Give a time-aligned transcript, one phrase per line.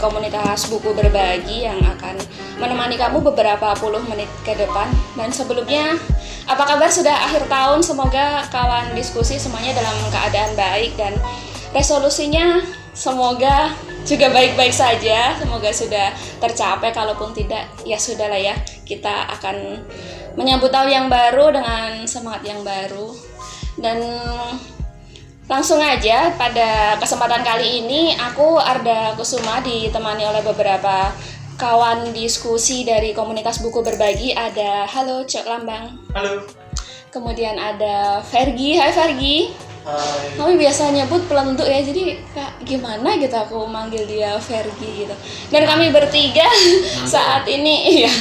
[0.00, 2.16] komunitas buku berbagi yang akan
[2.56, 4.88] menemani kamu beberapa puluh menit ke depan.
[5.14, 6.00] Dan sebelumnya,
[6.48, 7.84] apa kabar sudah akhir tahun?
[7.84, 11.12] Semoga kawan diskusi semuanya dalam keadaan baik dan
[11.76, 12.64] resolusinya
[12.96, 13.70] semoga
[14.02, 15.36] juga baik-baik saja.
[15.36, 16.90] Semoga sudah tercapai.
[16.90, 18.56] Kalaupun tidak, ya sudahlah ya.
[18.88, 19.84] Kita akan
[20.34, 23.12] menyambut tahun yang baru dengan semangat yang baru.
[23.76, 24.00] Dan
[25.50, 31.10] Langsung aja pada kesempatan kali ini aku Arda Kusuma ditemani oleh beberapa
[31.58, 35.98] kawan diskusi dari komunitas buku berbagi ada Halo Cok Lambang.
[36.14, 36.46] Halo.
[37.10, 38.78] Kemudian ada Fergi.
[38.78, 39.50] Hai Fergi.
[39.82, 40.38] Hai.
[40.38, 45.14] Kami biasa nyebut pelentuk ya, jadi kak gimana gitu aku manggil dia Fergi gitu.
[45.50, 46.46] Dan kami bertiga
[47.10, 47.74] saat ini,
[48.06, 48.12] iya,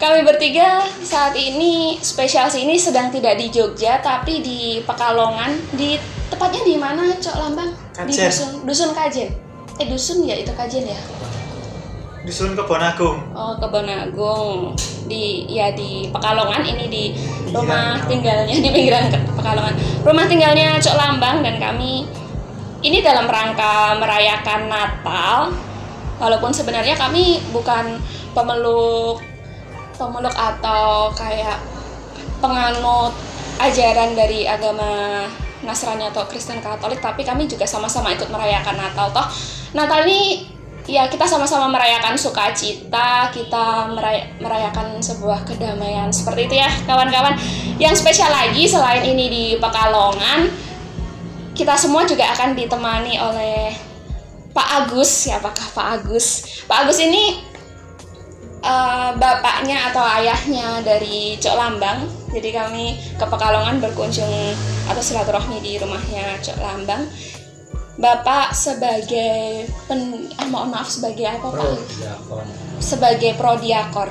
[0.00, 6.16] kami bertiga saat ini spesial sih ini sedang tidak di Jogja tapi di Pekalongan di
[6.28, 7.70] tepatnya di mana Cok Lambang?
[7.72, 8.28] Di Kajen.
[8.28, 9.30] dusun dusun Kajen.
[9.78, 11.00] Eh dusun ya itu Kajen ya?
[12.22, 13.18] Dusun Kebon Agung.
[13.32, 14.76] Oh Kebon Agung
[15.08, 17.04] di ya di Pekalongan ini di
[17.48, 19.72] rumah tinggalnya di pinggiran Ke- Pekalongan
[20.04, 22.04] rumah tinggalnya Cok Lambang dan kami
[22.84, 25.50] ini dalam rangka merayakan Natal
[26.20, 27.96] walaupun sebenarnya kami bukan
[28.36, 29.24] pemeluk
[29.96, 31.56] pemeluk atau kayak
[32.38, 33.10] penganut
[33.58, 35.24] ajaran dari agama
[35.62, 39.26] Nasrani atau Kristen Katolik tapi kami juga sama-sama ikut merayakan Natal toh.
[39.74, 40.46] Natal ini
[40.88, 46.08] ya kita sama-sama merayakan sukacita kita meray- merayakan sebuah kedamaian.
[46.08, 47.36] Seperti itu ya kawan-kawan.
[47.76, 50.68] Yang spesial lagi selain ini di Pekalongan
[51.52, 53.74] kita semua juga akan ditemani oleh
[54.54, 55.26] Pak Agus.
[55.26, 56.26] Siapakah Pak Agus?
[56.70, 57.47] Pak Agus ini
[58.62, 62.08] eh, bapaknya atau ayahnya dari Cok Lambang.
[62.28, 62.84] Jadi kami
[63.16, 64.52] ke Pekalongan berkunjung
[64.88, 67.08] atau silaturahmi di rumahnya Cok Lambang.
[67.98, 71.66] Bapak sebagai pen, eh, mohon maaf sebagai apa Pak?
[71.66, 72.46] Prodiakon.
[72.78, 74.08] Sebagai prodiakor.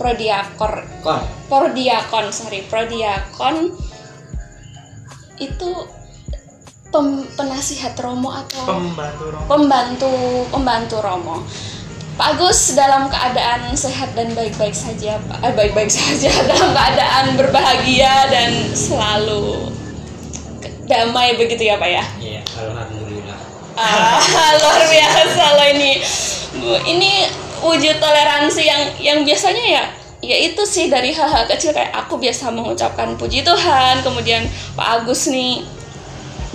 [0.00, 0.72] Prodiakor.
[1.04, 1.20] Kon.
[1.50, 3.76] Prodiakon, sorry, prodiakon
[5.38, 5.70] itu
[6.90, 9.46] pem- penasihat Romo atau Pembantu Romo.
[9.46, 10.10] pembantu
[10.50, 11.36] pembantu Romo.
[12.18, 15.38] Pak Agus dalam keadaan sehat dan baik-baik saja, Pak.
[15.38, 19.70] Eh, baik-baik saja dalam keadaan berbahagia dan selalu
[20.90, 22.02] damai begitu ya, Pak ya.
[22.18, 23.38] Iya, alhamdulillah.
[23.78, 24.18] Ah,
[24.58, 26.02] luar biasa loh ini.
[26.58, 27.10] Bu, Ini
[27.62, 29.82] wujud toleransi yang yang biasanya ya
[30.18, 34.42] ya itu sih dari hal-hal kecil kayak aku biasa mengucapkan puji Tuhan, kemudian
[34.74, 35.62] Pak Agus nih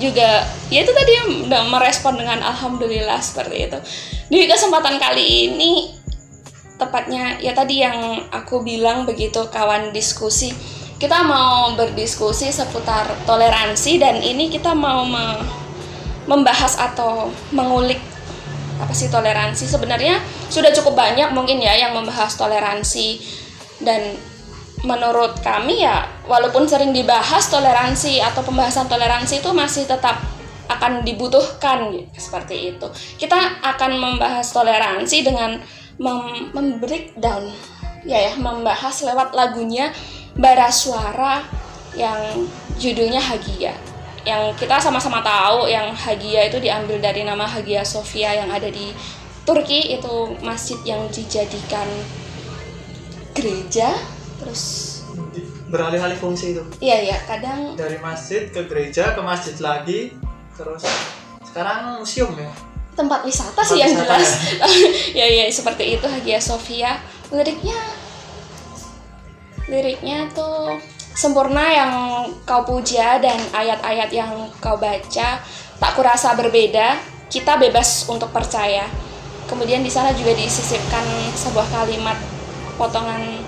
[0.04, 1.14] juga ya itu tadi
[1.48, 3.80] udah merespon dengan alhamdulillah seperti itu.
[4.28, 6.04] Di kesempatan kali ini
[6.76, 10.52] tepatnya ya tadi yang aku bilang begitu kawan diskusi
[11.00, 15.44] kita mau berdiskusi seputar toleransi dan ini kita mau me-
[16.28, 18.00] membahas atau mengulik
[18.80, 23.20] apa sih toleransi sebenarnya sudah cukup banyak mungkin ya yang membahas toleransi
[23.84, 24.16] dan
[24.84, 30.20] menurut kami ya walaupun sering dibahas toleransi atau pembahasan toleransi itu masih tetap
[30.68, 32.88] akan dibutuhkan gitu, seperti itu.
[33.20, 35.60] Kita akan membahas toleransi dengan
[36.00, 37.48] mem membreakdown
[38.04, 39.94] ya ya membahas lewat lagunya
[40.36, 41.46] bara suara
[41.96, 43.72] yang judulnya Hagia.
[44.24, 48.92] Yang kita sama-sama tahu yang Hagia itu diambil dari nama Hagia Sophia yang ada di
[49.44, 51.88] Turki itu masjid yang dijadikan
[53.36, 53.92] gereja
[54.40, 54.90] terus
[55.70, 56.62] Beralih-alih fungsi itu.
[56.78, 60.14] iya ya kadang Dari masjid ke gereja ke masjid lagi
[60.54, 60.86] terus
[61.44, 62.50] sekarang museum ya.
[62.94, 64.30] tempat wisata Tempat sih yang jelas.
[65.14, 65.26] ya?
[65.34, 67.02] Ya seperti itu Hagia Sophia
[67.34, 67.78] liriknya
[69.66, 70.78] liriknya tuh
[71.14, 71.92] sempurna yang
[72.44, 74.30] kau puja dan ayat-ayat yang
[74.60, 75.40] kau baca
[75.80, 76.98] tak kurasa berbeda.
[77.30, 78.86] Kita bebas untuk percaya.
[79.50, 81.02] Kemudian di sana juga disisipkan
[81.34, 82.18] sebuah kalimat
[82.78, 83.42] potongan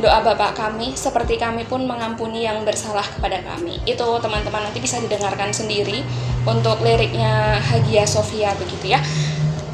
[0.00, 3.78] doa bapak kami seperti kami pun mengampuni yang bersalah kepada kami.
[3.84, 6.00] Itu teman-teman nanti bisa didengarkan sendiri
[6.48, 9.00] untuk liriknya Hagia Sophia begitu ya.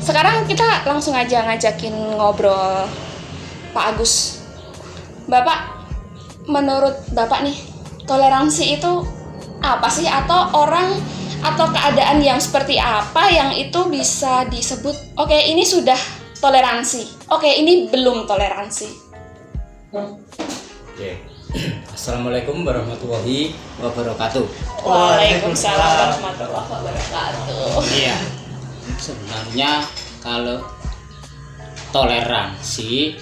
[0.02, 2.90] Sekarang kita langsung aja ngajakin ngobrol
[3.70, 4.44] Pak Agus.
[5.30, 5.86] Bapak
[6.50, 7.56] menurut Bapak nih
[8.06, 8.92] toleransi itu
[9.62, 10.10] apa sih?
[10.10, 10.98] Atau orang
[11.46, 15.98] atau keadaan yang seperti apa yang itu bisa disebut oke ini sudah
[16.42, 17.30] toleransi.
[17.30, 19.05] Oke ini belum toleransi
[19.94, 21.22] Oke.
[21.94, 24.42] Assalamualaikum warahmatullahi wabarakatuh.
[24.82, 25.78] Waalaikumsalam
[26.18, 28.18] warahmatullahi wabarakatuh Iya.
[28.98, 29.86] Sebenarnya
[30.18, 30.66] kalau
[31.94, 33.14] toleransi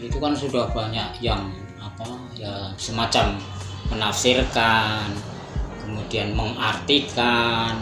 [0.00, 3.36] itu kan sudah banyak yang apa ya semacam
[3.92, 5.04] menafsirkan
[5.84, 7.76] kemudian mengartikan,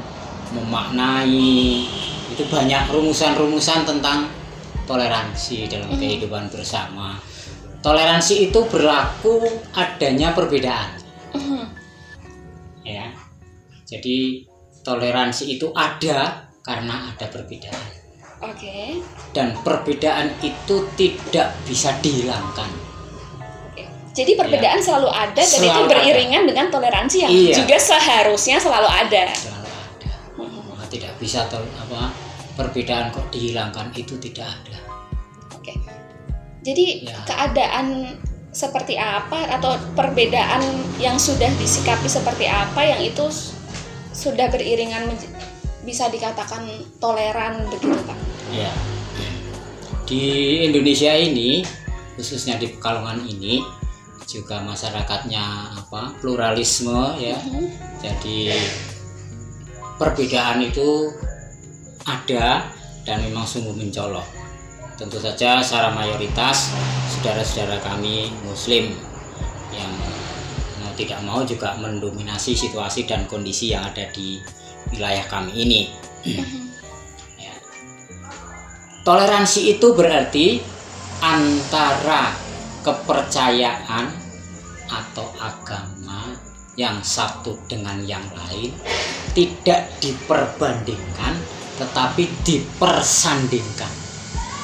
[0.50, 1.86] memaknai,
[2.34, 4.26] itu banyak rumusan-rumusan tentang
[4.90, 7.20] toleransi dalam kehidupan bersama.
[7.78, 9.38] Toleransi itu berlaku
[9.70, 10.98] adanya perbedaan,
[11.30, 11.64] Mhm.
[12.82, 13.06] ya.
[13.86, 14.44] Jadi
[14.82, 17.86] toleransi itu ada karena ada perbedaan
[18.44, 18.98] Oke.
[19.32, 22.68] dan perbedaan itu tidak bisa dihilangkan.
[24.10, 25.62] Jadi perbedaan selalu ada dan itu.
[25.62, 27.54] Selalu beriringan dengan toleransi yang Iya.
[27.62, 29.24] juga seharusnya selalu ada.
[29.30, 30.10] Selalu ada.
[30.74, 32.10] Nah, tidak bisa tol- apa
[32.58, 34.78] perbedaan kok dihilangkan itu tidak ada.
[35.54, 35.70] Oke.
[36.68, 37.16] Jadi Ya.
[37.24, 38.12] keadaan
[38.52, 40.60] seperti apa atau perbedaan
[41.00, 43.24] yang sudah disikapi seperti apa yang itu
[44.12, 45.08] sudah beriringan
[45.88, 46.68] bisa dikatakan
[47.00, 48.18] toleran begitu Pak.
[48.52, 48.68] Ya.
[50.04, 50.24] Di
[50.68, 51.64] Indonesia ini
[52.20, 53.64] khususnya di Pekalongan ini
[54.28, 57.40] juga masyarakatnya apa pluralisme ya.
[57.40, 57.64] Mhm.
[58.04, 58.52] Jadi
[59.96, 61.16] perbedaan itu
[62.04, 62.68] ada
[63.08, 64.37] dan memang sungguh mencolok.
[64.98, 66.74] Tentu saja secara mayoritas
[67.14, 68.98] saudara-saudara kami muslim
[69.70, 69.92] yang
[70.82, 74.42] mau tidak mau juga mendominasi situasi dan kondisi yang ada di
[74.90, 75.82] wilayah kami ini.
[77.38, 77.54] Ya.
[79.06, 80.58] Toleransi itu berarti
[81.22, 82.34] antara
[82.82, 84.10] kepercayaan
[84.90, 86.34] atau agama
[86.74, 88.74] yang satu dengan yang lain
[89.38, 91.38] tidak diperbandingkan
[91.78, 94.07] tetapi dipersandingkan.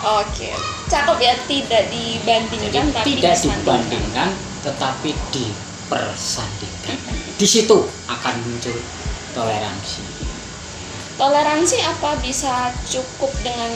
[0.05, 0.53] Oke,
[0.87, 4.31] cakep ya tidak Jadi dibandingkan tapi tidak dibandingkan
[4.61, 6.97] tetapi dipersandingkan.
[7.35, 8.77] Di situ akan muncul
[9.33, 10.01] toleransi.
[11.15, 12.53] Toleransi apa bisa
[12.85, 13.71] cukup dengan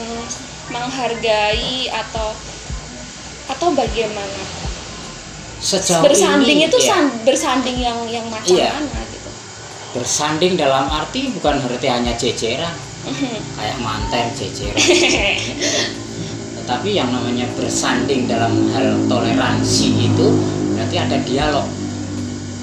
[0.69, 2.37] menghargai atau
[3.49, 4.43] atau bagaimana?
[5.59, 8.69] Sejauh bersanding ini itu ya, san- bersanding yang yang macam Iya.
[8.75, 9.31] mana gitu.
[9.91, 13.41] bersanding dalam arti bukan berarti hanya jejeran Mhm.
[13.57, 14.77] kayak manten jejeran
[16.69, 20.37] tetapi yang namanya bersanding dalam hal toleransi itu
[20.77, 21.65] berarti ada dialog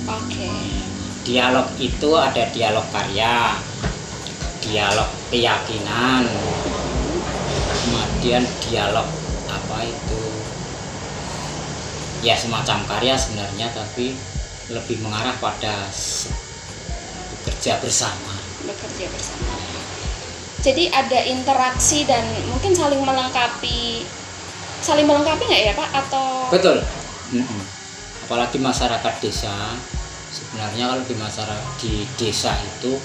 [0.06, 0.46] Oke.
[1.26, 3.58] dialog itu ada dialog karya
[4.62, 6.22] dialog keyakinan
[7.82, 9.10] kemudian dialog
[9.50, 10.22] apa itu
[12.22, 14.14] ya semacam karya sebenarnya tapi
[14.70, 15.90] lebih mengarah pada
[17.42, 18.38] bekerja bersama
[18.70, 19.65] bekerja bersama.
[20.66, 24.02] Jadi ada interaksi dan mungkin saling melengkapi,
[24.82, 25.90] saling melengkapi nggak ya Pak?
[25.94, 26.82] Atau betul.
[28.26, 29.54] Apalagi masyarakat desa.
[30.34, 32.98] Sebenarnya kalau di masyarakat di desa itu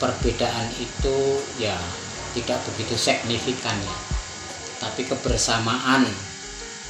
[0.00, 1.76] perbedaan itu ya
[2.32, 3.96] tidak begitu signifikan ya.
[4.80, 6.08] Tapi kebersamaan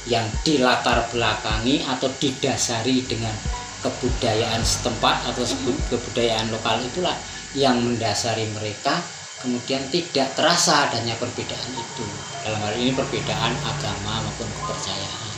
[0.07, 3.35] yang dilatar belakangi atau didasari dengan
[3.83, 5.43] kebudayaan setempat atau
[5.91, 7.13] kebudayaan lokal itulah
[7.53, 9.03] yang mendasari mereka
[9.45, 12.05] kemudian tidak terasa adanya perbedaan itu
[12.41, 15.29] dalam hal ini perbedaan agama maupun kepercayaan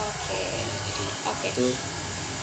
[0.00, 0.42] Oke.
[0.88, 1.46] jadi Oke.
[1.52, 1.66] itu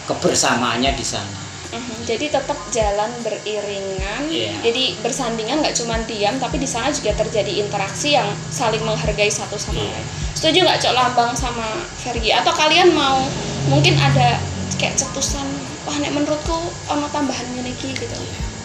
[0.06, 4.24] kebersamaannya di sana Mhm, Jadi tetap jalan beriringan.
[4.32, 4.56] Iya.
[4.64, 9.60] Jadi bersandingan nggak cuma diam, tapi di sana juga terjadi interaksi yang saling menghargai satu
[9.60, 9.92] sama Iya.
[9.92, 10.08] lain.
[10.32, 11.68] Setuju nggak Cok Lambang sama
[12.00, 12.32] Fergie?
[12.32, 13.20] Atau kalian mau
[13.68, 14.40] mungkin ada
[14.80, 15.44] kayak cetusan,
[15.84, 16.56] wah nek menurutku
[16.88, 18.16] ono tambahan iki gitu.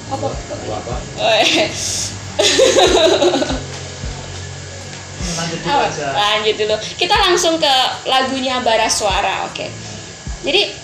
[0.07, 0.31] Apa?
[0.31, 0.95] apa
[1.43, 1.75] Eh,
[5.33, 6.77] lanjut dulu Oh, aja lanjut dulu.
[6.99, 7.75] Kita langsung ke
[8.09, 9.67] lagunya Bara Suara, oke.
[10.43, 10.75] Jadi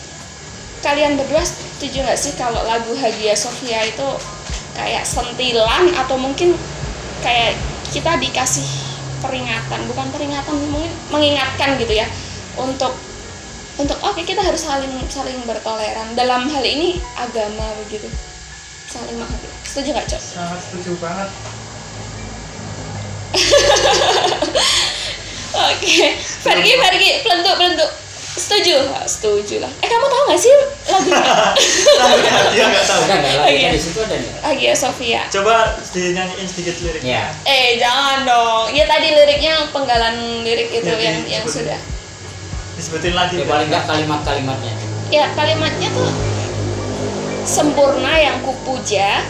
[0.79, 4.07] kalian berdua setuju nggak sih kalau lagu Hagia Sophia itu
[4.79, 6.55] kayak sentilan atau mungkin
[7.21, 7.59] kayak
[7.91, 8.67] kita dikasih
[9.19, 12.07] peringatan, bukan peringatan, mungkin mengingatkan gitu ya
[12.55, 12.95] untuk
[13.79, 18.11] untuk oke kita harus saling saling bertoleran dalam hal ini agama begitu
[18.89, 20.23] saling menghargai setuju nggak cok?
[20.23, 21.29] Sangat setuju banget.
[25.69, 25.97] Oke,
[26.43, 27.91] pergi pergi pelentuk pelentuk.
[28.39, 29.73] Setuju, Ah, setuju lah.
[29.83, 30.55] Eh kamu tahu nggak sih
[30.87, 31.19] lagunya?
[32.01, 33.03] Lagunya dia nggak tahu.
[33.03, 33.71] Oh, lagi iya.
[33.75, 34.41] di situ ada nggak?
[34.41, 35.23] Hagia Sophia?
[35.29, 35.55] coba
[35.91, 38.71] dinyanyiin sedikit lirik ya Eh jangan dong.
[38.71, 41.81] Ya tadi liriknya penggalan lirik itu Ya, yang di- yang sudah.
[42.73, 44.75] disebutin lagi ya paling nggak kalimat-kalimatnya.
[45.11, 46.07] Ya kalimatnya tuh
[47.49, 49.25] sempurna yang kupuja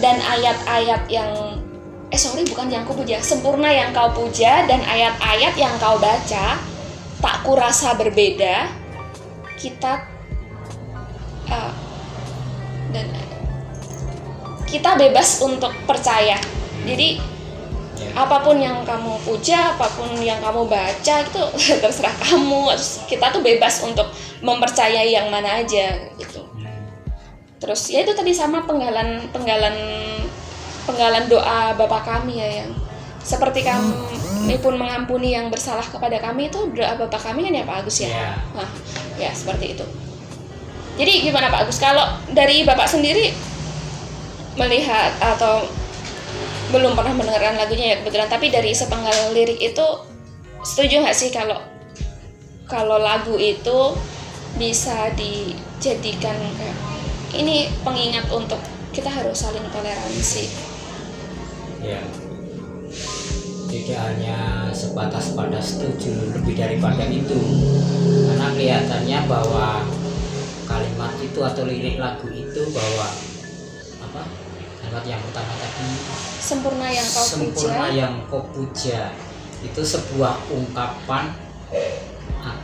[0.00, 1.60] dan ayat-ayat yang
[2.08, 6.56] eh sorry bukan yang kupuja sempurna yang kau puja dan ayat-ayat yang kau baca
[7.20, 8.72] tak kurasa berbeda
[9.60, 10.00] kita
[11.52, 11.72] eh,
[12.96, 13.06] dan
[14.64, 16.40] kita bebas untuk percaya
[16.88, 17.20] jadi
[18.00, 18.10] ya.
[18.16, 21.42] apa pun yang kamu puja, apa pun yang kamu baca itu
[21.84, 22.72] terserah kamu.
[23.04, 24.08] Kita tuh bebas untuk
[24.40, 26.49] mempercayai yang mana aja gitu.
[27.60, 29.76] Terus ya itu tadi sama penggalan penggalan
[30.88, 32.72] penggalan doa Bapak kami ya yang
[33.20, 37.76] seperti kami pun mengampuni yang bersalah kepada kami itu doa Bapak kami kan ya Pak
[37.84, 38.08] Agus ya.
[38.08, 38.30] Ya.
[38.56, 38.68] Nah,
[39.20, 39.84] ya seperti itu.
[40.96, 43.30] Jadi gimana Pak Agus kalau dari Bapak sendiri
[44.56, 45.68] melihat atau
[46.70, 49.86] belum pernah mendengarkan lagunya ya kebetulan tapi dari sepenggal lirik itu
[50.62, 51.58] setuju nggak sih kalau
[52.70, 53.94] kalau lagu itu
[54.54, 56.78] bisa dijadikan kayak
[57.34, 58.58] ini pengingat untuk
[58.90, 60.50] kita harus saling toleransi.
[61.80, 62.02] ya.
[63.70, 67.38] Tidak hanya sebatas pada setuju lebih daripada itu.
[68.26, 69.86] Karena kelihatannya bahwa
[70.66, 73.06] kalimat itu atau lirik lagu itu bahwa
[74.02, 74.22] apa?
[74.82, 75.86] Kalimat yang pertama tadi.
[76.42, 77.94] Sempurna yang kau sempurna puja.
[77.94, 79.00] yang kau puja.
[79.62, 81.30] Itu sebuah ungkapan
[82.42, 82.58] ah,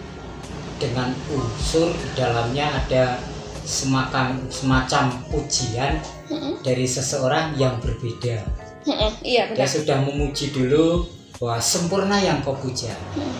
[0.83, 3.23] dengan unsur di dalamnya ada
[3.67, 5.99] semacam semacam pujian
[6.31, 6.63] Mm-mm.
[6.63, 8.47] dari seseorang yang berbeda
[8.87, 9.69] Mm-mm, Iya dia benar.
[9.69, 11.03] sudah memuji dulu
[11.37, 13.35] bahwa sempurna yang kau puja Mm.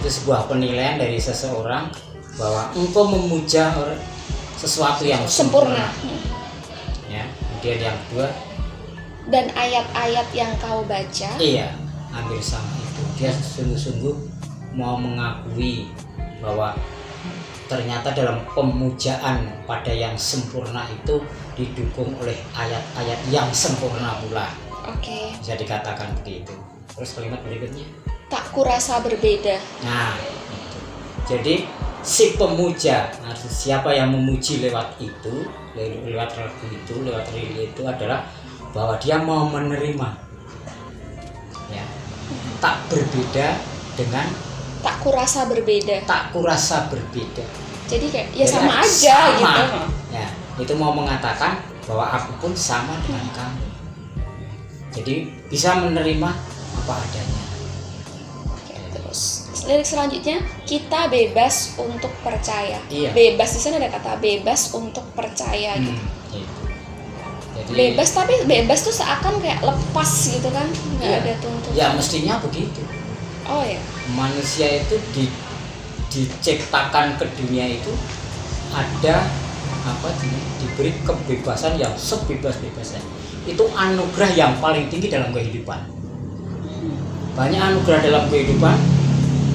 [0.00, 1.92] itu sebuah penilaian dari seseorang
[2.34, 3.68] bahwa engkau memuja
[4.56, 5.92] sesuatu yang Sempurna.
[5.92, 6.16] sempurna,
[7.06, 8.28] ya kemudian yang kedua
[9.28, 11.70] Dan ayat-ayat yang kau baca, iya
[12.08, 14.16] hampir sama itu dia sungguh-sungguh
[14.72, 15.86] mau mengakui
[16.38, 16.74] bahwa
[17.70, 21.22] ternyata dalam pemujaan pada yang sempurna itu
[21.54, 24.50] didukung oleh ayat-ayat yang sempurna pula.
[24.90, 26.50] Oke, bisa dikatakan begitu.
[26.90, 27.86] Terus kalimat berikutnya?
[28.26, 29.62] Tak kurasa berbeda.
[29.86, 30.78] Nah, itu.
[31.30, 31.54] Jadi
[32.02, 35.46] si pemuja, nah, siapa yang memuji lewat itu,
[35.78, 38.26] le- lewat lagu itu, lewat lirik itu adalah
[38.74, 40.08] bahwa dia mau menerima,
[41.70, 41.84] ya,
[42.58, 43.54] tak berbeda
[43.94, 44.26] dengan
[44.80, 45.96] Tak kurasa berbeda.
[46.04, 47.44] tak kurasa berbeda.
[47.84, 49.36] Jadi kayak ya Jadi sama aja sama.
[49.36, 49.62] gitu.
[50.10, 53.66] Ya, itu mau mengatakan bahwa aku pun sama dengan kamu.
[54.90, 55.14] Jadi
[55.46, 56.30] bisa menerima
[56.76, 57.42] apa adanya.
[58.48, 59.20] Oke, terus
[59.60, 62.78] lirik selanjutnya kita bebas untuk percaya.
[62.86, 63.10] Iya.
[63.10, 65.92] Bebas di sana ada kata bebas untuk percaya gitu.
[65.92, 66.60] Hmm, gitu.
[67.60, 70.64] Jadi, Bebas tapi bebas tuh seakan kayak lepas gitu kan,
[70.96, 71.18] nggak Iya.
[71.20, 71.74] ada tuntutan.
[71.76, 72.80] Ya mestinya begitu.
[73.50, 73.82] Oh ya.
[74.14, 75.26] manusia itu di,
[76.06, 77.90] diciptakan ke dunia itu
[78.70, 79.26] ada
[79.82, 83.02] apa di- diberi kebebasan yang sebebas-bebasnya
[83.50, 85.82] itu anugerah yang paling tinggi dalam kehidupan
[87.34, 88.76] banyak anugerah dalam kehidupan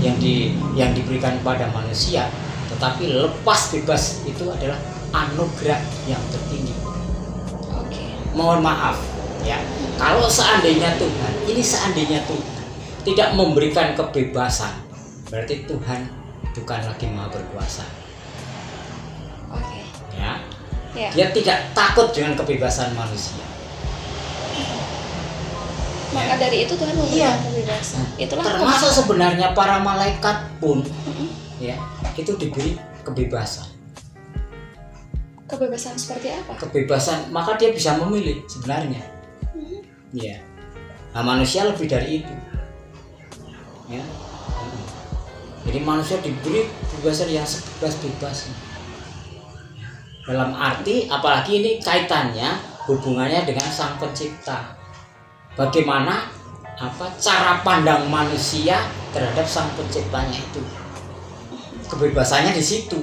[0.04, 2.28] yang di yang diberikan pada manusia
[2.76, 4.76] tetapi lepas bebas itu adalah
[5.16, 6.76] anugerah yang tertinggi
[7.72, 8.04] Oke.
[8.36, 9.00] mohon maaf
[9.46, 9.62] ya
[9.96, 12.55] kalau seandainya Tuhan ini seandainya Tuhan
[13.06, 14.74] tidak memberikan kebebasan
[15.26, 16.10] berarti Tuhan
[16.52, 17.86] bukan lagi maha berkuasa
[19.50, 19.80] Oke.
[20.12, 20.42] ya
[20.92, 21.12] Ya.
[21.12, 23.44] dia tidak takut dengan kebebasan manusia
[26.10, 27.44] Maka dari itu Tuhan memberikan Iya.
[27.44, 28.04] kebebasan.
[28.16, 31.28] Itulah termasuk kema- sebenarnya para malaikat pun Mm-mm.
[31.60, 31.76] ya
[32.14, 33.68] itu diberi kebebasan
[35.46, 36.56] kebebasan seperti apa?
[36.58, 39.04] kebebasan maka dia bisa memilih sebenarnya
[39.52, 39.84] Mhm.
[40.12, 40.40] ya
[41.12, 42.34] nah manusia lebih dari itu
[43.90, 44.04] ya.
[45.66, 48.54] Jadi manusia diberi kebebasan yang sebebas-bebasnya
[50.26, 52.58] dalam arti apalagi ini kaitannya
[52.90, 54.74] hubungannya dengan sang pencipta.
[55.54, 56.30] Bagaimana
[56.76, 60.62] apa cara pandang manusia terhadap sang penciptanya itu?
[61.90, 63.00] Kebebasannya di situ.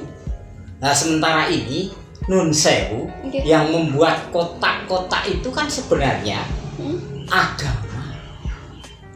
[0.83, 1.95] Nah sementara ini
[2.27, 3.11] Nun Sewu
[3.43, 6.97] yang membuat kotak-kotak itu kan sebenarnya Hmm?
[7.29, 7.92] agama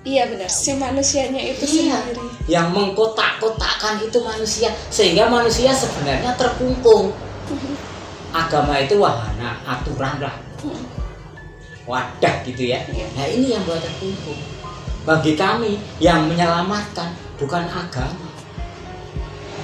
[0.06, 1.98] Iya benar, si manusianya itu Iya.
[1.98, 2.22] sendiri.
[2.46, 4.70] yang mengkotak-kotakkan itu manusia.
[4.86, 7.10] Sehingga manusia sebenarnya terkungkung.
[8.30, 10.36] Agama itu wahana aturan lah.
[10.62, 10.86] Hmm.
[11.86, 12.82] wadah gitu ya.
[12.90, 13.06] Iya.
[13.14, 14.38] nah ini yang buat terkungkung.
[15.06, 18.26] Bagi kami yang menyelamatkan bukan agama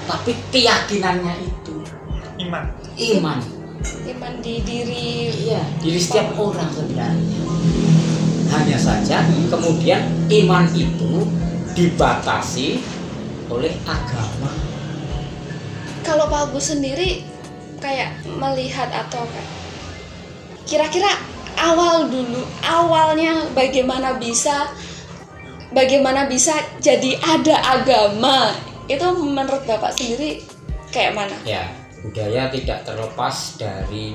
[0.06, 1.82] tapi keyakinannya itu.
[2.42, 2.70] Iman.
[2.98, 3.38] Iman.
[4.06, 7.38] Iman di diri iya diri setiap orang sebenarnya
[8.52, 11.24] hanya saja kemudian iman itu
[11.72, 12.84] dibatasi
[13.48, 14.52] oleh agama
[16.04, 17.24] kalau Pak Agus sendiri
[17.80, 19.24] kayak melihat atau
[20.68, 21.08] kira-kira
[21.56, 24.70] awal dulu awalnya bagaimana bisa
[25.72, 28.52] bagaimana bisa jadi ada agama
[28.90, 30.44] itu menurut Bapak sendiri
[30.92, 31.36] kayak mana?
[31.48, 31.64] ya
[32.02, 34.12] budaya tidak terlepas dari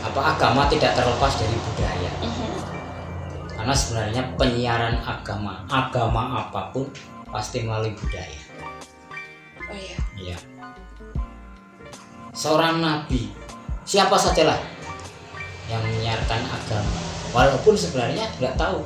[0.00, 2.49] apa agama tidak terlepas dari budaya Mhm.
[3.60, 6.88] Karena sebenarnya penyiaran agama agama apa pun
[7.28, 8.40] pasti melalui budaya.
[9.68, 10.00] Oh iya.
[10.16, 10.36] ya
[12.32, 13.28] seorang nabi
[13.84, 14.56] siapa sajalah
[15.68, 17.00] yang menyiarkan agama.
[17.36, 18.80] Walaupun sebenarnya nggak tahu.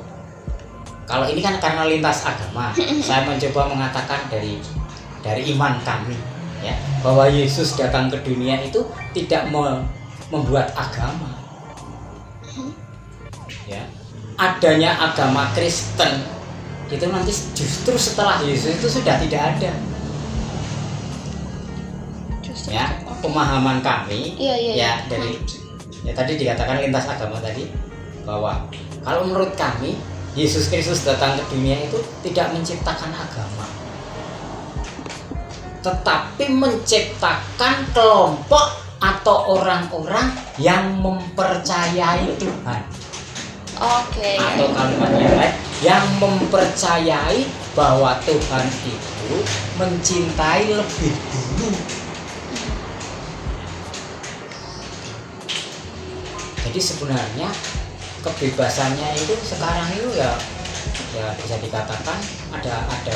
[1.06, 2.74] Kalau ini kan karena lintas agama
[3.06, 4.58] saya mencoba mengatakan dari
[5.22, 6.18] dari iman kami
[6.66, 6.74] ya.
[6.98, 8.82] Bahwa Yesus datang ke dunia itu
[9.14, 9.86] tidak me-
[10.34, 11.30] membuat agama.
[13.70, 13.86] Ya
[14.34, 16.26] adanya agama Kristen
[16.90, 19.72] itu nanti justru setelah Yesus itu sudah tidak ada
[22.44, 22.76] Justru.
[22.76, 22.86] ya
[23.24, 24.92] pemahaman kami Iya, iya, ya iya.
[25.08, 25.32] dari
[26.04, 27.72] ya tadi dikatakan lintas agama tadi
[28.28, 28.68] bahwa
[29.00, 29.96] kalau menurut kami
[30.34, 33.66] Yesus Kristus datang ke dunia itu tidak menciptakan agama
[35.84, 42.82] tetapi menciptakan kelompok atau orang-orang yang mempercayai Tuhan
[43.74, 44.38] Oke.
[44.38, 47.42] atau kalimat yang lain yang mempercayai
[47.74, 49.34] bahwa Tuhan itu
[49.74, 51.14] mencintai lebih
[51.58, 51.70] dulu
[56.64, 57.48] jadi sebenarnya
[58.22, 60.32] kebebasannya itu sekarang itu ya
[61.14, 62.18] ya bisa dikatakan
[62.54, 63.14] ada ada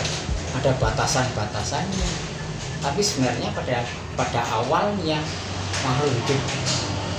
[0.58, 2.08] ada batasan-batasannya
[2.82, 3.82] tapi sebenarnya pada
[4.14, 5.18] pada awalnya
[5.86, 6.40] makhluk hidup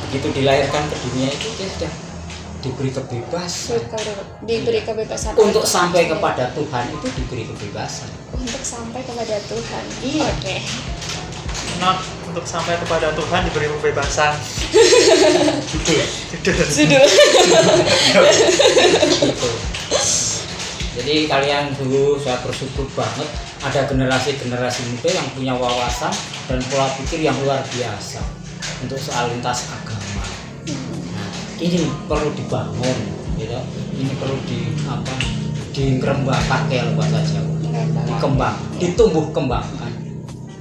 [0.07, 2.08] begitu dilahirkan ke dunia itu dia sudah
[2.59, 3.79] diberi kebebasan.
[4.43, 5.31] Diberi kebebasan.
[5.39, 8.09] Untuk sampai kepada Tuhan itu diberi kebebasan.
[8.35, 9.83] Untuk sampai kepada Tuhan.
[10.03, 10.27] Iya.
[10.27, 10.57] Oke.
[11.79, 14.35] not untuk sampai kepada Tuhan diberi kebebasan.
[15.71, 16.03] Judul.
[16.43, 17.05] Judul.
[20.99, 23.29] Jadi kalian dulu saya bersyukur banget
[23.63, 26.11] ada generasi-generasi muda yang punya wawasan
[26.51, 28.19] dan pola pikir yang luar biasa
[28.83, 29.98] untuk soal lintas agama
[31.59, 32.97] ini perlu dibangun
[33.35, 33.59] gitu
[33.95, 35.13] ini perlu di apa
[35.69, 37.53] dirembakkan kayak bahasa Jawa
[38.07, 39.91] dikembang ditumbuh kembangkan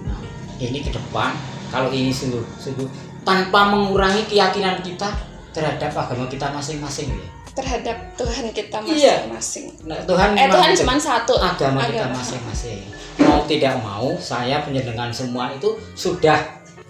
[0.05, 0.21] nah,
[0.59, 1.35] ini ke depan
[1.71, 2.87] kalau ini sungguh sungguh
[3.23, 5.11] tanpa mengurangi keyakinan kita
[5.51, 9.27] terhadap agama kita masing-masing ya terhadap Tuhan kita Iya.
[9.27, 9.67] masing-masing.
[9.91, 11.35] Nah, Tuhan Eh Tuhan cuma satu.
[11.35, 12.23] agama kita Agama.
[12.23, 12.87] masing-masing.
[13.19, 16.39] Mau tidak mau, saya penjenengan semua itu sudah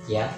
[0.05, 0.29] ya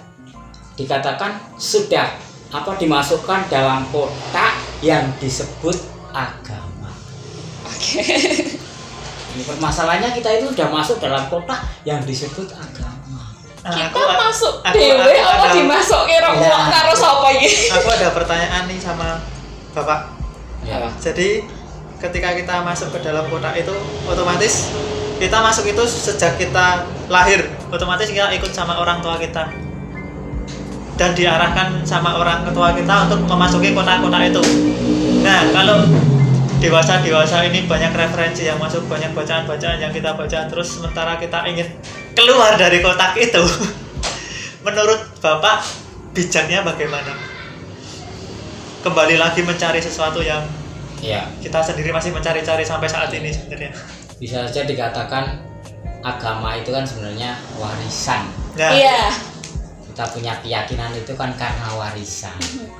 [0.79, 2.07] dikatakan sudah
[2.51, 5.75] apa dimasukkan dalam kotak yang disebut
[6.11, 6.91] agama.
[7.63, 8.03] Oke.
[9.31, 13.31] Ini permasalahannya kita itu sudah masuk dalam kotak yang disebut agama.
[13.61, 16.59] Nah, Kita aku- masuk aku- dewe aku apa ada- dimasuk kira Ya.
[16.67, 17.49] karo sapa iki?
[17.69, 19.21] aku ada pertanyaan nih sama
[19.71, 20.09] bapak
[20.61, 20.77] Ya.
[20.77, 20.89] Apa?
[20.97, 21.45] jadi
[21.97, 23.69] ketika kita masuk ke dalam kotak itu
[24.03, 24.73] otomatis
[25.15, 27.37] kita masuk itu sejak kita lahir
[27.69, 29.45] otomatis kita ikut sama orang tua kita
[31.01, 34.41] dan diarahkan sama orang tua kita untuk memasuki kotak-kotak itu
[35.25, 35.81] nah kalau
[36.61, 41.17] dewasa dewasa ini banyak referensi yang masuk banyak bacaan bacaan yang kita baca terus sementara
[41.17, 41.65] kita ingin
[42.13, 43.41] keluar dari kotak itu
[44.65, 45.65] menurut bapak
[46.13, 47.17] bijaknya bagaimana
[48.85, 50.45] kembali lagi mencari sesuatu yang
[51.01, 53.73] Ya, kita sendiri masih mencari-cari sampai saat ini sebenarnya.
[54.21, 55.41] bisa saja dikatakan
[56.05, 58.29] agama itu kan sebenarnya warisan.
[58.53, 59.09] Nah, Iya.
[60.01, 62.33] Kita punya keyakinan itu kan karena warisan.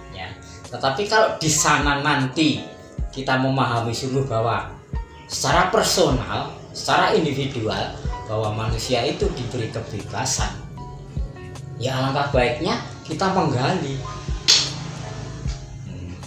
[0.09, 0.25] ya.
[0.73, 2.65] Tetapi kalau di sana nanti
[3.13, 4.73] kita memahami sungguh bahwa
[5.29, 7.93] secara personal, secara individual
[8.25, 10.49] bahwa manusia itu diberi kebebasan.
[11.77, 14.01] Ya alangkah baiknya kita menggali.
[15.85, 16.17] Hmm,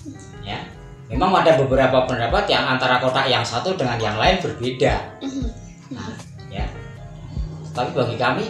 [0.47, 0.63] Ya.
[1.11, 5.19] Memang ada beberapa pendapat yang antara kotak yang satu dengan yang lain berbeda.
[5.91, 6.15] Nah,
[6.55, 6.71] ya.
[7.75, 8.47] Tapi bagi kami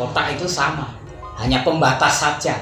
[0.00, 1.01] kotak itu sama,
[1.42, 2.54] hanya pembatas saja.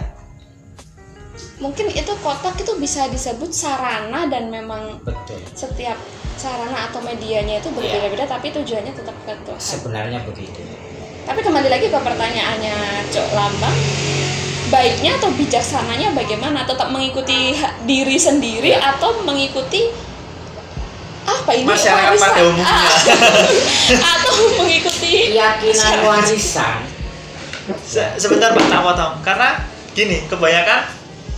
[1.61, 5.37] Mungkin itu kotak itu bisa disebut sarana dan memang Betul.
[5.53, 6.01] setiap
[6.41, 9.61] sarana atau medianya itu berbeda-beda tapi tujuannya tetap ke Tuhan.
[9.61, 10.65] Sebenarnya begitu.
[11.29, 12.77] Tapi kembali lagi ke pertanyaannya
[13.13, 13.77] Cok Lambang,
[14.73, 16.65] baiknya atau bijaksananya bagaimana?
[16.65, 17.53] Tetap mengikuti
[17.85, 18.97] diri sendiri Ya.
[18.97, 19.93] atau mengikuti
[21.29, 22.25] apa ini Masyarakat warisan?
[22.25, 22.65] pada umumnya.
[22.65, 22.89] Ah,
[24.17, 24.33] atau
[24.65, 26.81] mengikuti Keyakinan warisan
[27.81, 29.13] se- sebentar Pak tak potong.
[29.21, 29.49] Karena
[29.91, 30.81] gini, kebanyakan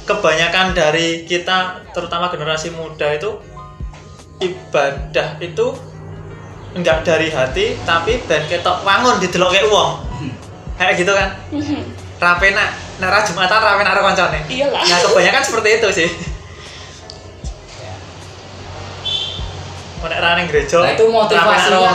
[0.02, 3.38] kebanyakan dari kita terutama generasi muda itu
[4.38, 5.66] ibadah itu
[6.72, 9.90] enggak dari hati tapi ben ketok wangun didelok kayak uang.
[10.74, 11.28] Kayak gitu kan.
[11.50, 11.80] Mhm.
[12.18, 14.46] Rapena, nara Jumatan rapena karo koncone.
[14.46, 14.78] Iyalah.
[14.80, 16.08] Nah, kebanyakan seperti itu sih.
[20.02, 20.82] Nek ra ning gereja.
[20.82, 21.94] Nah, itu motivasinya.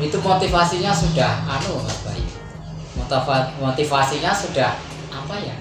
[0.00, 1.84] itu motivasinya sudah anu
[3.58, 4.74] motivasinya sudah
[5.10, 5.56] apa ya?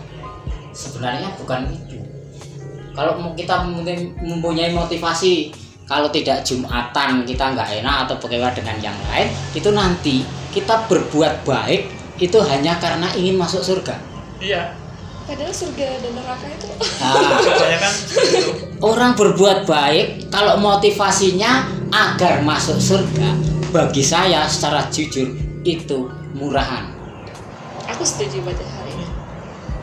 [0.76, 2.00] Sebenarnya bukan itu.
[2.96, 5.52] Kalau mau kita mem- mempunyai motivasi
[5.86, 11.46] kalau tidak jumatan kita nggak enak atau bagaimana dengan yang lain itu nanti kita berbuat
[11.46, 11.86] baik
[12.18, 13.96] itu hanya karena ingin masuk surga.
[14.42, 14.74] Iya.
[15.26, 16.68] padahal surga dan neraka itu.
[17.02, 17.42] Nah,
[18.82, 23.34] orang berbuat baik kalau motivasinya agar masuk surga
[23.74, 25.34] bagi saya secara jujur
[25.66, 26.95] itu murahan
[27.90, 29.08] aku setuju pada hari ini.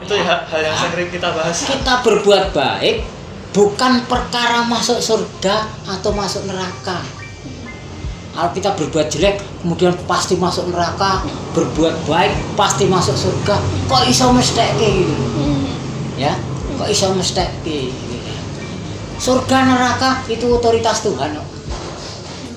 [0.02, 1.56] Itu ya hal yang sering kita bahas.
[1.62, 2.96] Kita berbuat baik
[3.52, 7.00] bukan perkara masuk surga atau masuk neraka.
[8.32, 11.22] Kalau kita berbuat jelek kemudian pasti masuk neraka.
[11.52, 13.60] Berbuat baik pasti masuk surga.
[13.86, 15.14] Kok iso mestek gitu?
[16.16, 16.34] Ya
[16.82, 17.94] kok iso mestek gitu?
[19.22, 21.48] Surga neraka itu otoritas Tuhan kok.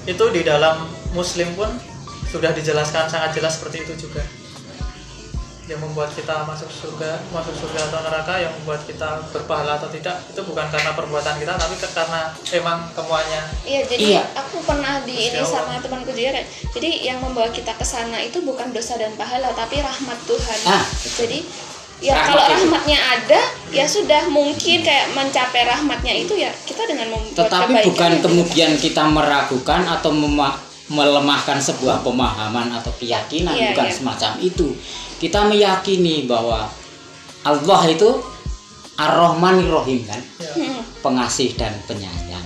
[0.05, 0.85] itu di dalam
[1.17, 1.65] muslim pun
[2.29, 4.21] sudah dijelaskan sangat jelas seperti itu juga
[5.65, 10.13] yang membuat kita masuk surga masuk surga atau neraka yang membuat kita berpahala atau tidak
[10.23, 12.21] itu bukan karena perbuatan kita tapi karena
[12.53, 14.23] emang kemuanya Iya, jadi Iya.
[14.35, 16.37] aku pernah di ini sama temanku juga.
[16.69, 20.59] Jadi yang membawa kita ke sana itu bukan dosa dan pahala, tapi rahmat Tuhan.
[20.65, 20.85] Ah.
[21.17, 21.41] Jadi
[21.97, 22.53] ya Rahmat kalau itu.
[22.61, 27.89] rahmatnya ada, ya sudah mungkin kayak mencapai rahmatnya itu ya kita dengan membuat tetapi kebaikan.
[27.89, 33.95] bukan kemudian kita meragukan atau mema- melemahkan sebuah pemahaman atau keyakinan Iya, bukan iya.
[33.95, 34.67] semacam itu
[35.17, 36.69] kita meyakini bahwa
[37.41, 38.09] Allah itu
[38.95, 40.21] Ar-Rahmanir Rahim kan
[40.55, 40.81] Hmm.
[41.01, 42.43] pengasih dan penyayang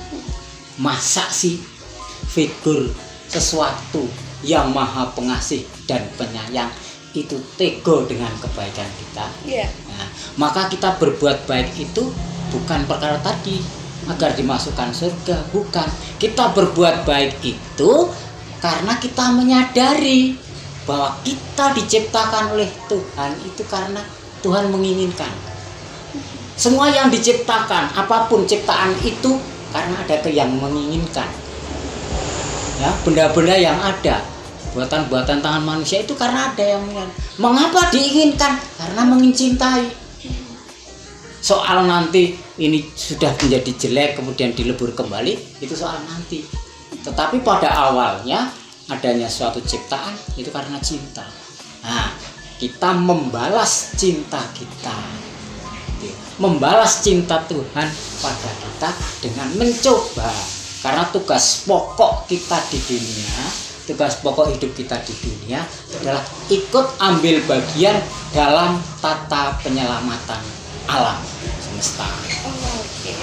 [0.76, 1.60] masa sih
[2.26, 2.90] figur
[3.28, 4.08] sesuatu
[4.42, 6.72] yang maha pengasih dan penyayang
[7.12, 9.68] itu tego dengan kebaikan kita Iya.
[9.90, 12.10] Nah, maka kita berbuat baik itu
[12.50, 13.60] bukan perkara tadi
[14.08, 15.86] agar dimasukkan surga, bukan.
[16.18, 17.92] Kita berbuat baik itu
[18.60, 20.36] karena kita menyadari
[20.84, 24.04] bahwa kita diciptakan oleh Tuhan itu karena
[24.44, 25.32] Tuhan menginginkan.
[26.60, 29.40] Semua yang diciptakan, apa pun ciptaan itu
[29.72, 31.28] karena ada yang menginginkan.
[32.80, 34.24] Ya, benda-benda yang ada,
[34.76, 37.16] buatan-buatan tangan manusia itu karena ada yang menginginkan.
[37.40, 38.60] Mengapa diinginkan?
[38.76, 39.88] Karena mencintai.
[41.40, 46.69] Soal nanti ini sudah menjadi jelek kemudian dilebur kembali itu soal nanti.
[47.06, 48.52] Tetapi pada awalnya
[48.90, 51.24] adanya suatu ciptaan itu karena cinta.
[51.86, 52.12] Nah,
[52.60, 54.98] kita membalas cinta kita.
[56.00, 56.16] Gitu.
[56.40, 57.88] Membalas cinta Tuhan
[58.20, 58.90] pada kita
[59.24, 60.32] dengan mencoba.
[60.80, 63.36] Karena tugas pokok kita di dunia,
[63.84, 65.60] tugas pokok hidup kita di dunia
[66.00, 68.00] adalah ikut ambil bagian
[68.32, 70.40] dalam tata penyelamatan
[70.90, 71.20] alam
[71.80, 72.08] semesta.
[72.44, 73.16] Oh, Oke.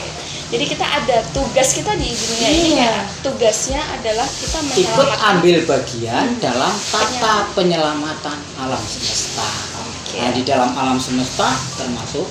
[0.47, 2.89] Jadi kita ada tugas kita di dunia ini Iya.
[2.89, 2.95] ya.
[3.21, 9.45] Tugasnya adalah kita Ikut ambil bagian dalam tata penyelamatan alam semesta.
[9.85, 10.17] Oke.
[10.23, 12.25] Nah, di dalam alam semesta termasuk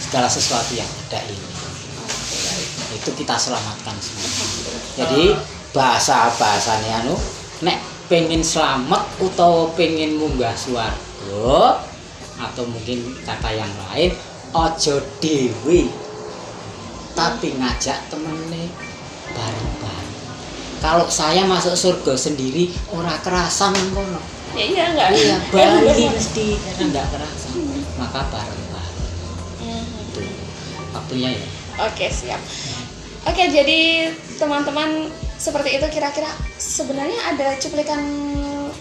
[0.00, 1.50] segala sesuatu yang ada ini.
[2.96, 4.30] Itu kita selamatkan semua.
[5.04, 5.36] Jadi
[5.76, 7.14] bahasa bahasanya anu
[7.60, 7.76] nek
[8.08, 11.84] pengen selamat atau pengen munggah swarga
[12.38, 14.14] atau mungkin kata yang lain
[14.52, 15.90] ojo dewi
[17.12, 18.70] tapi ngajak temennya
[19.34, 20.14] bareng-bareng.
[20.78, 24.22] Kalau saya masuk surga sendiri ora kerasa mengkono
[24.54, 25.08] Ya iya enggak?
[25.12, 26.14] iya Ya, bener.
[26.16, 27.48] mesti karena nggak kerasa.
[27.98, 28.96] Maka bareng-bareng.
[30.08, 30.22] Itu
[30.94, 31.46] waktunya ya
[31.90, 32.40] Oke siap.
[33.26, 38.02] Oke jadi teman-teman seperti itu kira-kira sebenarnya ada cuplikan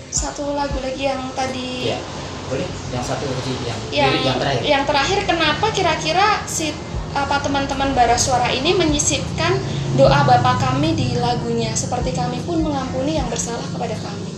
[0.10, 2.00] satu lagu lagi yang tadi ya
[2.48, 6.72] boleh yang satu lagi yang yang yang terakhir yang terakhir kenapa kira-kira si
[7.12, 9.58] apa teman-teman bara suara ini menyisipkan
[9.98, 14.30] doa Bapa kami di lagunya seperti kami pun mengampuni yang bersalah kepada kami.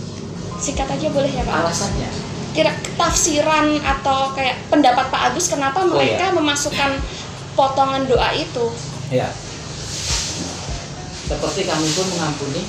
[0.56, 1.54] Singkat aja boleh ya Pak?
[1.60, 2.08] alasannya
[2.50, 6.98] Kira tafsiran atau kayak pendapat Pak Agus kenapa Oh, mereka memasukkan
[7.54, 8.66] potongan doa itu?
[9.10, 9.26] ya
[11.26, 12.62] seperti kami pun mengampuni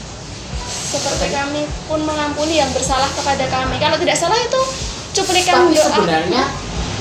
[0.91, 3.79] Seperti kami pun mengampuni yang bersalah kepada kami.
[3.79, 4.61] Kalau tidak salah itu
[5.11, 5.85] cuplikan tapi doa.
[5.91, 6.43] sebenarnya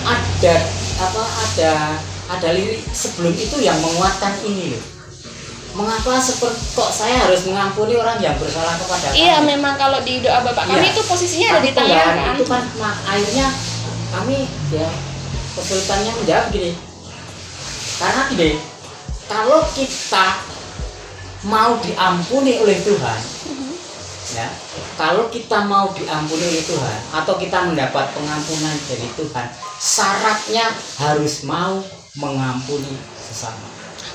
[0.03, 0.55] ada
[1.01, 1.73] apa ada
[2.31, 4.85] ada lirik sebelum itu yang menguatkan ini loh
[5.71, 9.55] mengapa seperti kok saya harus mengampuni orang yang bersalah kepada Iya, kami?
[9.55, 10.91] memang kalau di doa Bapak kami Iya.
[10.91, 13.47] itu posisinya ada di tengah kan, itu kan nah, akhirnya
[14.11, 14.89] kami ya
[15.55, 16.71] kesulitannya menjawab gini
[18.03, 18.51] karena gini
[19.31, 20.27] kalau kita
[21.41, 23.21] mau diampuni oleh Tuhan.
[24.33, 24.47] Ya
[24.95, 30.67] kalau kita mau diampuni oleh Tuhan atau kita mendapat pengampunan dari Tuhan syaratnya
[30.97, 31.83] harus mau
[32.15, 33.67] mengampuni sesama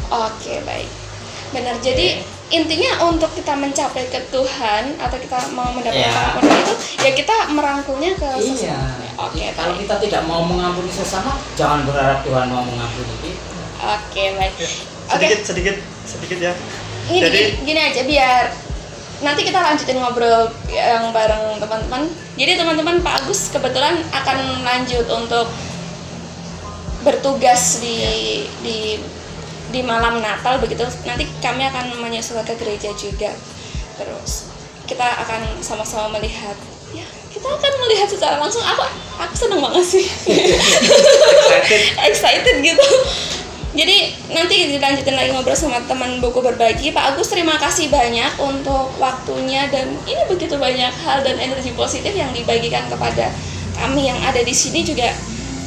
[0.05, 0.85] Oke, baik.
[1.49, 1.79] Benar.
[1.79, 6.13] Jadi intinya untuk kita mencapai ke Tuhan atau kita mau mendapatkan Iya.
[6.31, 9.25] pengampunan itu ya kita merangkulnya ke iya sesama.
[9.25, 13.41] Oke, kalau kita tidak mau mengampuni sesama jangan berharap Tuhan mau mengampuni kita
[13.81, 14.53] Oke, baik.
[14.53, 14.69] Ya,
[15.07, 15.25] Oke.
[15.25, 15.75] sedikit sedikit
[16.05, 16.53] sedikit ya
[17.05, 18.43] Ini Jadi- gini, gini aja biar
[19.23, 22.09] nanti kita lanjutin ngobrol yang bareng teman-teman.
[22.35, 25.47] Jadi teman-teman Pak Agus kebetulan akan lanjut untuk
[27.05, 27.97] bertugas di
[28.65, 28.99] di
[29.71, 30.83] di malam Natal begitu.
[31.07, 33.31] Nanti kami akan menyusul ke gereja juga.
[33.95, 34.51] Terus
[34.89, 36.57] kita akan sama-sama melihat.
[36.91, 38.63] Ya kita akan melihat secara langsung.
[38.63, 38.83] Aku
[39.21, 40.05] aku seneng banget sih.
[41.55, 41.81] Excited.
[42.03, 42.87] excited gitu
[43.75, 46.95] jadi nanti dilanjutin lagi ngobrol sama teman buku berbagi.
[46.95, 52.15] Pak Agus terima kasih banyak untuk waktunya dan ini begitu banyak hal dan energi positif
[52.15, 53.35] yang dibagikan kepada
[53.75, 55.11] kami yang ada di sini juga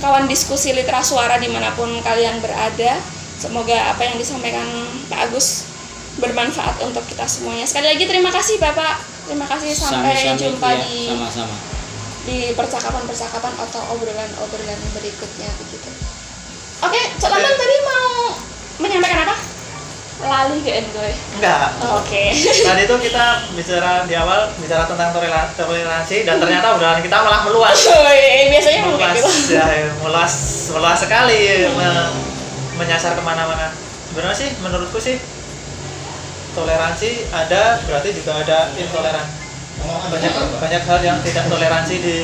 [0.01, 2.97] kawan diskusi literas suara di mana pun kalian berada.
[3.39, 4.67] Semoga apa yang disampaikan
[5.13, 5.69] Pak Agus
[6.19, 7.69] bermanfaat untuk kita semuanya.
[7.69, 9.05] Sekali lagi terima kasih Bapak.
[9.29, 11.57] Terima kasih sampai Sami-sami, jumpa iya, di sama-sama.
[12.25, 16.18] di percakapan-percakapan atau obrolan-obrolan berikutnya begitu.
[16.79, 18.07] Oke, Cok Lambang tadi mau
[18.79, 19.37] menyampaikan apa?
[20.19, 21.11] Lali ke gue.
[21.39, 22.35] enggak Oke.
[22.35, 27.47] tadi itu kita bicara di awal bicara tentang toleran- toleransi dan ternyata obrolan kita malah
[27.47, 28.19] meluas Woi,
[28.53, 29.55] biasanya mau kayak meluas gitu.
[29.55, 29.67] ya
[30.03, 30.33] meluas
[30.69, 31.39] meluas sekali
[31.71, 32.11] me-
[32.75, 33.71] menyasar ke mana-mana
[34.11, 35.23] sebenarnya sih menurutku sih
[36.53, 39.27] toleransi ada berarti juga ada intoleran
[40.11, 42.15] banyak banyak hal yang tidak toleransi di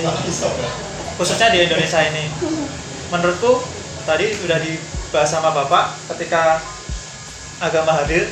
[1.14, 2.26] khususnya di Indonesia ini
[3.14, 3.62] menurutku
[4.04, 6.60] tadi sudah dibahas sama bapak ketika
[7.60, 8.28] agama hadir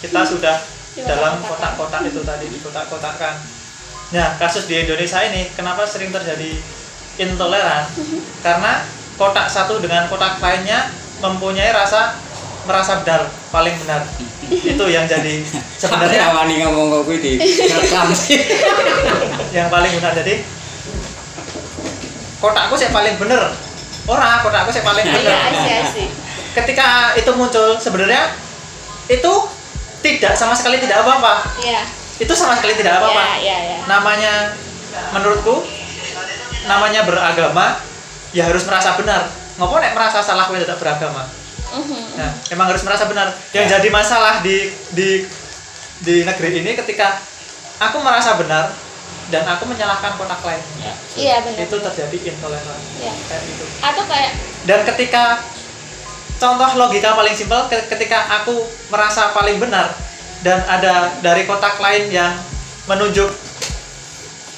[0.00, 0.56] kita sudah
[1.04, 3.34] dalam kotak-kotak itu tadi di kotak-kotakan.
[4.10, 6.56] Nah kasus di Indonesia ini kenapa sering terjadi
[7.20, 7.86] intoleran?
[8.42, 8.82] Karena
[9.14, 12.16] kotak satu dengan kotak lainnya mempunyai rasa
[12.64, 14.02] merasa benar paling benar.
[14.50, 15.44] Itu yang jadi
[15.82, 16.32] sebenarnya.
[16.34, 17.32] Wani ngomong kuwi di
[17.70, 18.10] rekam.
[18.16, 18.40] Sih
[19.56, 20.16] yang paling benar.
[20.16, 20.42] Jadi
[22.40, 23.14] kotakku sih paling
[24.10, 25.38] bener ora kotakku sih paling Iya, bener.
[25.54, 26.08] Asih asih.
[26.50, 28.34] ketika itu muncul sebenarnya
[29.06, 29.32] itu
[30.02, 31.46] tidak sama sekali tidak apa-apa.
[31.62, 31.82] Iya.
[32.20, 33.22] itu sama sekali tidak apa-apa.
[33.22, 33.78] Iya, iya, iya.
[33.88, 34.32] namanya
[35.14, 35.64] menurutku
[36.68, 37.80] namanya beragama
[38.36, 39.30] ya harus merasa benar.
[39.56, 41.24] Ngopo nek merasa salah kowe tidak beragama?
[42.18, 43.32] Nah emang harus merasa benar.
[43.56, 45.24] Yang jadi masalah di di
[46.04, 47.16] di negeri ini ketika
[47.80, 48.68] aku merasa benar
[49.30, 50.62] dan aku menyalahkan kotak lain.
[50.78, 50.94] Ya.
[51.14, 51.58] Iya benar.
[51.62, 53.12] itu terjadi intoleran Iya.
[53.24, 53.64] kayak gitu.
[53.80, 55.24] Atau kayak dan ketika
[56.36, 58.54] contoh logika paling simpel ke- ketika aku
[58.88, 59.94] merasa paling benar
[60.40, 62.32] dan ada dari kotak lain yang
[62.84, 63.28] menunjuk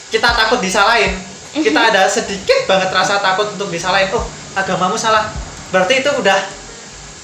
[0.09, 1.17] kita takut disalahin
[1.53, 4.09] kita ada sedikit banget rasa takut untuk disalahin.
[4.11, 5.29] Oh agamamu salah.
[5.69, 6.37] Berarti itu udah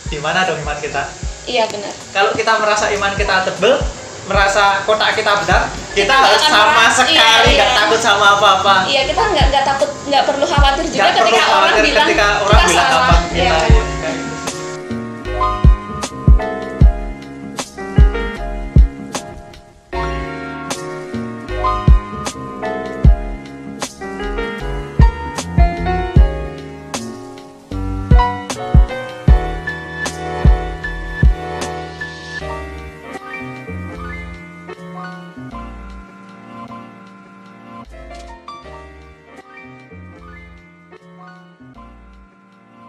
[0.07, 1.05] di mana dong iman kita?
[1.45, 1.93] Iya benar.
[2.13, 3.81] kalau kita merasa iman kita tebel
[4.29, 7.79] merasa kotak kita benar kita, Kita harus sama merasa- sekali iya, nggak iya.
[7.79, 11.49] takut sama apa-apa Iya kita nggak nggak takut nggak perlu khawatir juga perlu ketika orang
[11.51, 13.01] khawatir bilang ketika orang kita bilang salah.
[13.01, 13.59] apa Iya kita kan?
[13.59, 14.28] kayak gitu.